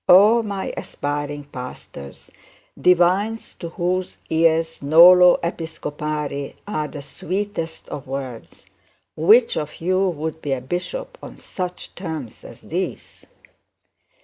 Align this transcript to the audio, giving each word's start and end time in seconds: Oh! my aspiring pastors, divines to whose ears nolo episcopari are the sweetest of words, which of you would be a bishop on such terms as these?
Oh! 0.09 0.41
my 0.41 0.73
aspiring 0.75 1.43
pastors, 1.43 2.31
divines 2.75 3.53
to 3.59 3.69
whose 3.69 4.17
ears 4.31 4.81
nolo 4.81 5.39
episcopari 5.43 6.55
are 6.67 6.87
the 6.87 7.03
sweetest 7.03 7.87
of 7.89 8.07
words, 8.07 8.65
which 9.15 9.55
of 9.55 9.79
you 9.79 10.09
would 10.09 10.41
be 10.41 10.53
a 10.53 10.61
bishop 10.61 11.19
on 11.21 11.37
such 11.37 11.93
terms 11.93 12.43
as 12.43 12.61
these? 12.61 13.27